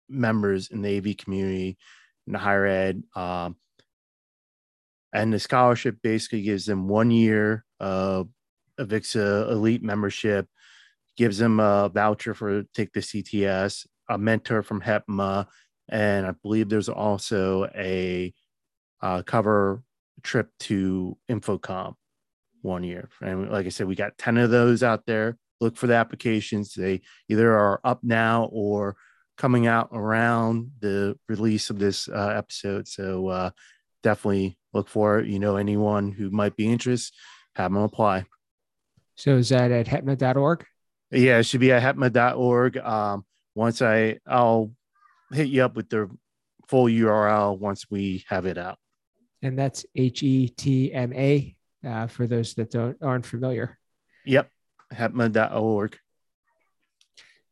members 0.08 0.68
in 0.68 0.82
the 0.82 0.98
AV 0.98 1.16
community 1.16 1.76
in 2.26 2.34
higher 2.34 2.66
ed. 2.66 3.02
Um, 3.14 3.56
and 5.12 5.32
the 5.32 5.38
scholarship 5.38 5.96
basically 6.02 6.42
gives 6.42 6.66
them 6.66 6.88
one 6.88 7.10
year 7.10 7.64
of 7.80 8.28
Avixa 8.78 9.50
Elite 9.50 9.82
membership, 9.82 10.46
gives 11.16 11.38
them 11.38 11.60
a 11.60 11.88
voucher 11.88 12.34
for 12.34 12.64
take 12.74 12.92
the 12.92 13.00
CTS, 13.00 13.86
a 14.08 14.18
mentor 14.18 14.62
from 14.62 14.82
HETMA, 14.82 15.46
and 15.88 16.26
I 16.26 16.32
believe 16.42 16.68
there's 16.68 16.88
also 16.88 17.70
a 17.74 18.32
uh, 19.00 19.22
cover 19.22 19.82
trip 20.22 20.50
to 20.60 21.16
InfoComm 21.30 21.94
one 22.62 22.82
year. 22.82 23.08
And 23.20 23.50
like 23.50 23.66
I 23.66 23.70
said, 23.70 23.86
we 23.86 23.94
got 23.94 24.18
10 24.18 24.38
of 24.38 24.50
those 24.50 24.82
out 24.82 25.06
there. 25.06 25.38
Look 25.60 25.76
for 25.76 25.86
the 25.86 25.94
applications. 25.94 26.74
They 26.74 27.02
either 27.28 27.52
are 27.52 27.80
up 27.84 28.00
now 28.02 28.50
or 28.52 28.96
coming 29.36 29.66
out 29.66 29.90
around 29.92 30.72
the 30.80 31.18
release 31.28 31.70
of 31.70 31.78
this 31.78 32.08
uh, 32.08 32.34
episode. 32.36 32.88
So 32.88 33.28
uh, 33.28 33.50
definitely 34.02 34.58
look 34.72 34.88
for 34.88 35.18
it. 35.18 35.26
You 35.26 35.38
know, 35.38 35.56
anyone 35.56 36.12
who 36.12 36.30
might 36.30 36.56
be 36.56 36.70
interested, 36.70 37.14
have 37.54 37.72
them 37.72 37.82
apply. 37.82 38.24
So 39.14 39.36
is 39.36 39.48
that 39.50 39.70
at 39.70 39.86
hetma.org? 39.86 40.66
Yeah, 41.10 41.38
it 41.38 41.44
should 41.44 41.60
be 41.60 41.72
at 41.72 41.82
hetma.org. 41.82 42.76
Um, 42.78 43.24
once 43.54 43.80
I, 43.80 44.18
I'll 44.26 44.72
hit 45.32 45.48
you 45.48 45.64
up 45.64 45.74
with 45.76 45.88
the 45.88 46.10
full 46.68 46.86
URL 46.86 47.58
once 47.58 47.86
we 47.90 48.24
have 48.28 48.46
it 48.46 48.58
out. 48.58 48.78
And 49.42 49.58
that's 49.58 49.86
H 49.94 50.22
E 50.22 50.48
T 50.48 50.92
M 50.92 51.12
A 51.12 51.56
uh, 51.86 52.06
for 52.06 52.26
those 52.26 52.54
that 52.54 52.70
don't 52.70 52.96
aren't 53.02 53.26
familiar. 53.26 53.78
Yep, 54.24 54.50
hetma.org. 54.92 55.98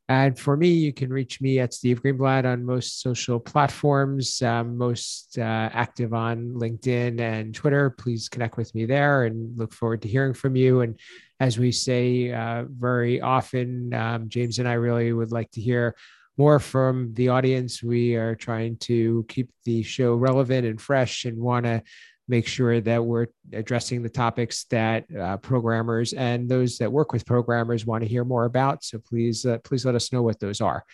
And 0.08 0.38
for 0.38 0.54
me, 0.54 0.68
you 0.68 0.92
can 0.92 1.10
reach 1.10 1.40
me 1.40 1.60
at 1.60 1.72
Steve 1.72 2.02
Greenblatt 2.02 2.44
on 2.44 2.64
most 2.64 3.00
social 3.00 3.40
platforms, 3.40 4.42
um, 4.42 4.76
most 4.76 5.38
uh, 5.38 5.70
active 5.72 6.12
on 6.12 6.50
LinkedIn 6.50 7.20
and 7.20 7.54
Twitter. 7.54 7.88
Please 7.88 8.28
connect 8.28 8.58
with 8.58 8.74
me 8.74 8.84
there 8.84 9.24
and 9.24 9.56
look 9.58 9.72
forward 9.72 10.02
to 10.02 10.08
hearing 10.08 10.34
from 10.34 10.56
you. 10.56 10.82
And 10.82 11.00
as 11.40 11.58
we 11.58 11.72
say 11.72 12.32
uh, 12.32 12.64
very 12.68 13.22
often, 13.22 13.94
um, 13.94 14.28
James 14.28 14.58
and 14.58 14.68
I 14.68 14.74
really 14.74 15.14
would 15.14 15.32
like 15.32 15.50
to 15.52 15.62
hear 15.62 15.96
more 16.36 16.58
from 16.58 17.14
the 17.14 17.28
audience. 17.28 17.82
We 17.82 18.16
are 18.16 18.34
trying 18.34 18.76
to 18.78 19.24
keep 19.28 19.50
the 19.64 19.82
show 19.82 20.14
relevant 20.16 20.66
and 20.66 20.80
fresh 20.80 21.24
and 21.24 21.38
want 21.38 21.64
to 21.64 21.82
make 22.26 22.46
sure 22.46 22.80
that 22.80 23.04
we're 23.04 23.26
addressing 23.52 24.02
the 24.02 24.08
topics 24.08 24.64
that 24.64 25.04
uh, 25.14 25.36
programmers 25.38 26.12
and 26.14 26.48
those 26.48 26.78
that 26.78 26.90
work 26.90 27.12
with 27.12 27.26
programmers 27.26 27.84
want 27.84 28.02
to 28.02 28.08
hear 28.08 28.24
more 28.24 28.44
about. 28.44 28.82
So 28.82 28.98
please, 28.98 29.44
uh, 29.44 29.58
please 29.58 29.84
let 29.84 29.94
us 29.94 30.12
know 30.12 30.22
what 30.22 30.40
those 30.40 30.60
are. 30.60 30.84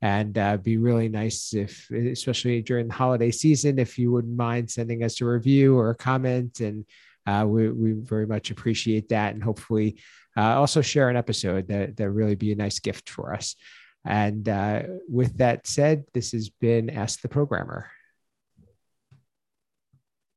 And 0.00 0.36
uh, 0.36 0.56
be 0.56 0.78
really 0.78 1.08
nice 1.08 1.54
if, 1.54 1.88
especially 1.90 2.60
during 2.62 2.88
the 2.88 2.94
holiday 2.94 3.30
season, 3.30 3.78
if 3.78 3.96
you 3.98 4.10
wouldn't 4.10 4.36
mind 4.36 4.68
sending 4.68 5.04
us 5.04 5.20
a 5.20 5.24
review 5.24 5.78
or 5.78 5.90
a 5.90 5.94
comment. 5.94 6.58
And 6.58 6.84
uh, 7.24 7.46
we, 7.46 7.70
we 7.70 7.92
very 7.92 8.26
much 8.26 8.50
appreciate 8.50 9.10
that. 9.10 9.34
And 9.34 9.42
hopefully, 9.42 10.00
uh, 10.36 10.56
also 10.56 10.80
share 10.80 11.08
an 11.08 11.16
episode 11.16 11.68
that 11.68 11.96
that 11.96 12.10
really 12.10 12.34
be 12.34 12.52
a 12.52 12.56
nice 12.56 12.80
gift 12.80 13.10
for 13.10 13.32
us. 13.32 13.54
And 14.04 14.48
uh, 14.48 14.82
with 15.08 15.38
that 15.38 15.66
said, 15.66 16.04
this 16.14 16.32
has 16.32 16.48
been 16.48 16.90
Ask 16.90 17.20
the 17.20 17.28
Programmer. 17.28 17.90